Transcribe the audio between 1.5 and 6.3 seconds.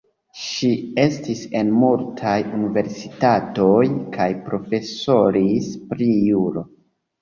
en multaj universitatoj kaj profesoris pri